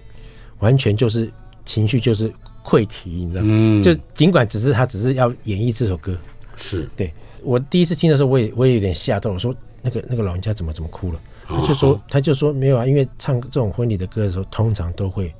[0.61, 1.31] 完全就是
[1.67, 2.33] 情绪就是
[2.65, 3.51] 溃堤，你知道吗？
[3.53, 6.17] 嗯，就尽管只是他只是要演绎这首歌，
[6.57, 7.13] 是，对
[7.43, 11.21] 我第一次听的时候，我也我也有点吓到，我说那个那个老人家怎么怎么哭了？
[11.47, 15.33] 他就说他就说没有啊，因为唱这种婚礼的歌的时候，通常都会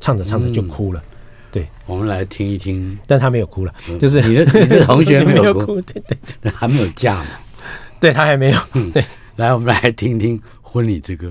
[0.00, 1.02] 唱着唱着就哭了，
[1.50, 5.66] 对，我们来听一听，但他没有哭了，就是你的你的同学 没有哭？
[5.66, 6.02] 哭，对
[6.42, 7.26] 对还没有嫁嘛，
[7.98, 8.58] 对，他还没有，
[8.92, 9.04] 对。
[9.36, 11.26] 来，我们来听听《婚礼之歌》。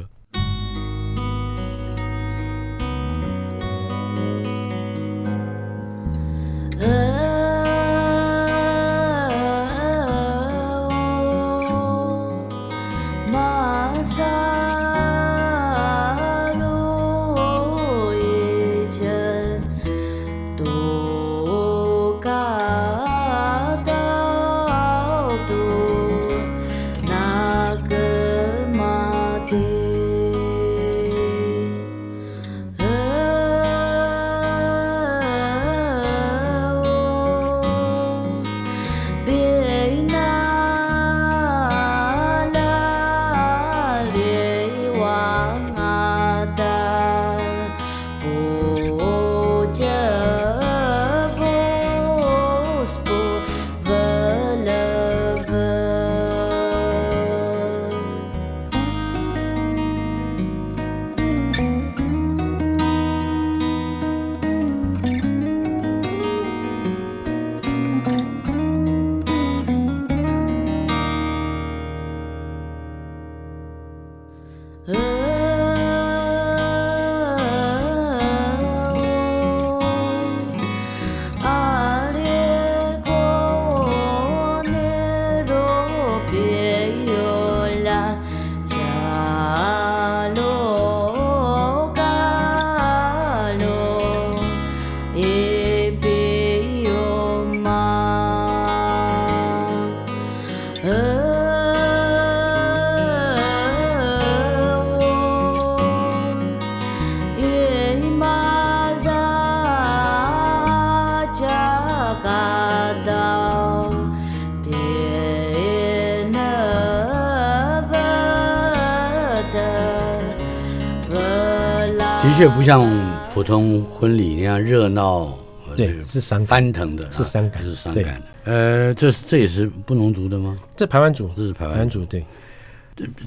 [122.43, 122.85] 的确不像
[123.33, 128.51] 普通婚礼那样热闹，呃对是伤感翻腾的，是伤感啊是伤对感的。
[128.51, 130.59] 呃，这是这也是布农族的吗？
[130.75, 132.21] 这排湾族，这是排湾族，对，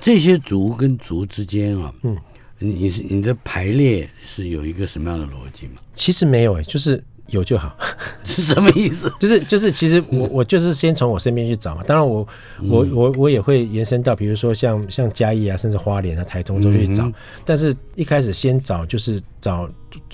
[0.03, 2.15] 这些族跟族之间啊，嗯，
[2.59, 5.77] 你你是你的排列是有一个什么样的逻辑吗？
[5.95, 7.77] 其实没有哎，就是有就好。
[8.25, 9.13] 是什么意思？
[9.19, 11.83] 就 是就是，其实我我就是先从我身边去找嘛。
[11.87, 12.27] 当然我
[12.69, 17.05] 我我我也会延伸到，比如说像像嘉义啊，甚至花莲啊、台东都去找。
[17.05, 17.15] 嗯
[17.45, 19.69] 但是一开始先找就是找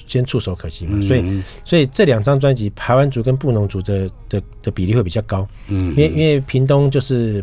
[0.07, 7.43] 先触手可及嘛，所以嗯所以这两张专辑，排湾族跟布农族的的的比例会比较高，嗯因为因为屏东就是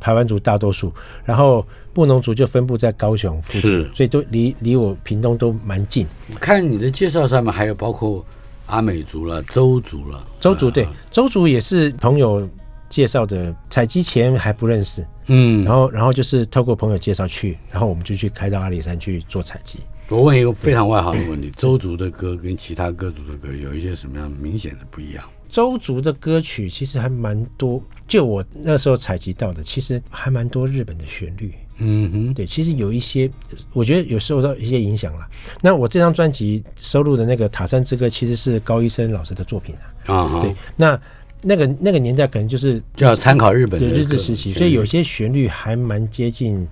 [0.00, 0.92] 排湾族大多数，
[1.24, 6.06] 然后布农族就分布在高雄附近是，所以都离离我屏东都蛮近。
[6.38, 8.24] 看你的介绍上面还有包括
[8.72, 12.48] 阿美族了、周族了，周族对啊，周族也是朋友
[12.88, 19.80] 介绍的，采集前还不认识，嗯，然后然后就是透过朋友介绍去，然后我们就去开到阿里山去做采集。
[20.08, 25.22] 我问一个非常外行的问题：周族的歌跟其他歌族的歌有一些什么样明显的不一样？
[25.50, 31.52] 周族的歌曲其实还蛮多，就我那时候采集到的，其实还蛮多日本的旋律。
[31.84, 33.28] 嗯哼，对，其实有一些，
[33.72, 35.28] 我觉得有受到一些影响啦。
[35.60, 40.14] 那我这张专辑收录的那个《塔山之歌》，其实是高医生老师的作品啊。
[40.14, 41.00] 啊哈对，，那
[41.42, 46.66] 那个那个年代可能就是就要参考日本的日治时期，所以有些旋律还蛮接近。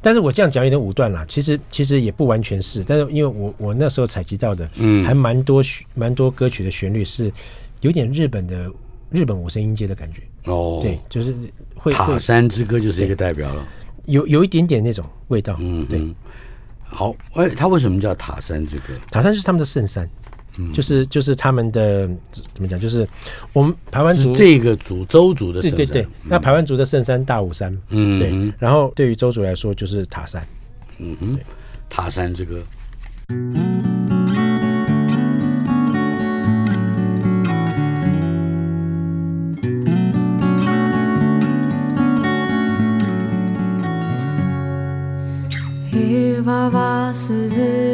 [0.00, 5.60] 但是我这样讲有点武断啦，其实其实也不完全是，但是因为我我那时候采集到的，嗯还蛮多
[5.94, 7.32] 蛮多歌曲的旋律是
[7.80, 8.70] 有点日本的
[9.10, 11.34] 日本五声音阶的感觉，哦，对，，就是
[11.74, 13.66] 会塔山之歌就是一个代表了。
[14.08, 16.14] 有有一点点那种味道，嗯对，
[16.82, 18.94] 好，哎，它为什么叫塔山之歌？
[19.10, 20.08] 塔山是他们的圣山，
[20.58, 20.72] 嗯。
[20.72, 23.06] 就是就是他们的怎么讲，就是
[23.52, 25.76] 我们台湾族这个族周族的圣山。
[25.76, 28.18] 对对对，那台湾族的圣山大武山，嗯。
[28.18, 30.42] 对，然后对于周族来说就是塔山。
[30.98, 31.38] 嗯哼，
[31.88, 32.60] 塔山之歌。
[47.12, 47.87] 鈴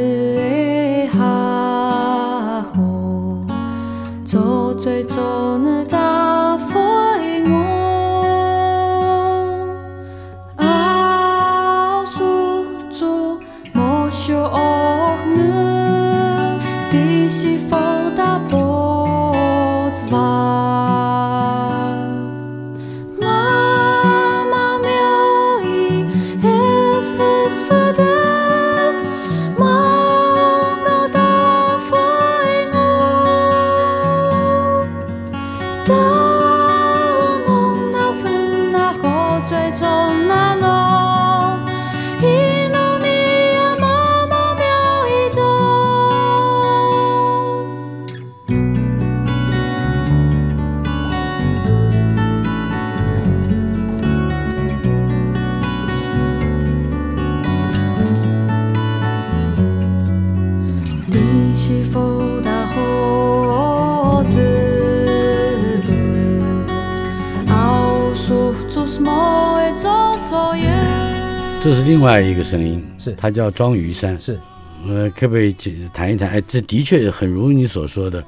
[71.65, 74.21] 这是另外一个声音，是它叫庄于山。
[74.21, 74.39] 是，
[74.87, 76.29] 呃，可不可以解谈一谈？
[76.29, 78.23] 哎，这的确很如你所说的，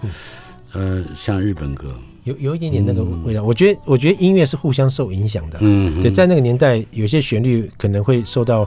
[0.73, 1.95] 呃，像日本歌。
[2.25, 3.45] 有有一点点那个味道。
[3.45, 5.59] 我觉得，我觉得音乐是互相受影响的。
[5.61, 8.67] 嗯，对，在那个年代，有些旋律可能会受到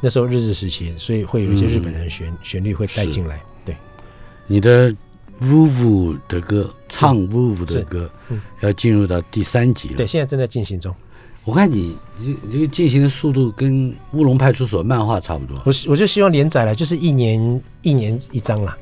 [0.00, 3.40] 那时候日治时期，所以会有一些日本人的旋旋律会带进来。
[3.64, 3.76] 对，
[4.48, 4.92] 你的
[5.40, 9.94] Vuvu 的歌，唱 Vuvu 的是歌嗯，要进入到第三集了。
[9.94, 10.92] 对，，现在正在进行中。
[11.48, 15.56] 我看你你这个进行的速度跟乌龙派出所漫画差不多。
[15.64, 18.76] 我我就希望连载了，就是一年一年一张啦。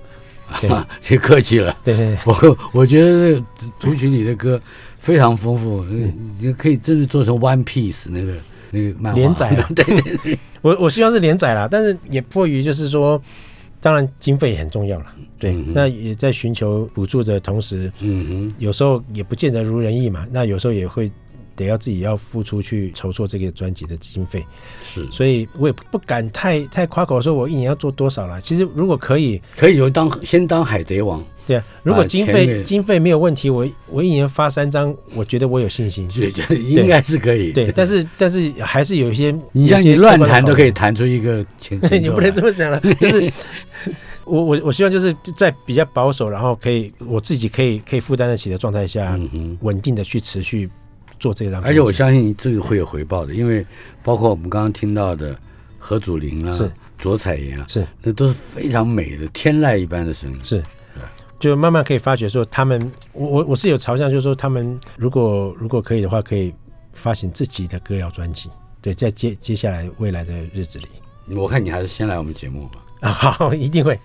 [0.60, 1.76] 对啊，这客气了。
[1.84, 3.46] 对对对，我我觉得这个
[3.78, 4.60] 组曲里的歌
[4.98, 8.34] 非常丰富，嗯你可以真的做成 One Piece 那个
[8.72, 13.20] 那个漫画连载了 对对对，我我希望是连载啦，但是也迫于就是说，
[13.80, 15.06] 当然经费也很重要了。
[15.38, 20.26] 对，嗯那也在寻求补助的同时，嗯哼有时候也不见得如人意嘛。
[20.32, 21.10] 那有时候也会
[21.56, 24.44] 得要自己要付出去筹措这个专辑的经费，
[24.80, 28.40] 是所以我也不不敢太太夸口说我一年要做多少了。
[28.40, 36.06] 其实如果可以，可以有当先当海贼王，对啊，如果经费经费没有问题，我我一年发三张，我觉得我有信心。
[36.68, 37.52] 应该是可以。
[37.52, 43.32] 对，但是但是还是有一些，你像你乱弹都可以弹出一个前观的考量，你不能这么么想了， 就是。
[44.24, 49.16] 我我我希望就是在比较保守，然后可以我自己可以可以负担得起的状态下。
[49.60, 50.68] 稳定的去持续
[51.18, 51.62] 做这张。
[51.62, 53.64] 而且我相信这个会有回报的，因为
[54.02, 55.38] 包括我们刚刚听到的
[55.78, 60.38] 何祖玲啊，是卓彩妍啊，是那都是非常美的天籁一般的声音。
[60.44, 60.62] 是，
[61.38, 66.52] 就慢慢可以发觉说，他们，我我我是有朝向，就是说他们如果如果可以的话，可以
[66.92, 68.50] 发行自己的歌谣专辑。
[68.80, 70.86] 对，在接接下来未来的日子里
[71.34, 72.84] 我看你还是先来我们节目吧。
[73.00, 73.98] 啊， 好，一定会，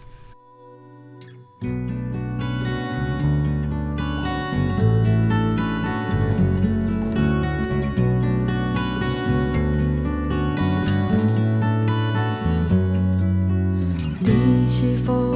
[14.82, 15.31] 是否。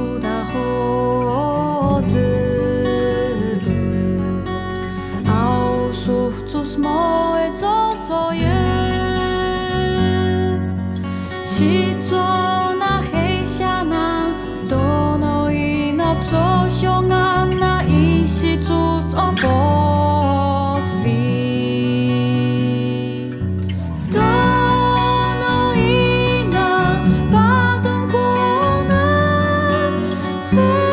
[30.54, 30.85] far